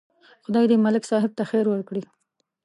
خدای 0.45 0.65
دې 0.69 0.77
ملک 0.85 1.03
صاحب 1.11 1.31
ته 1.37 1.43
خیر 1.51 1.65
ورکړي. 1.69 2.03